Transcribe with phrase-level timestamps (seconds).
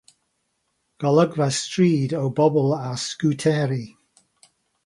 [1.03, 3.83] Golygfa stryd o bobl ar sgwteri.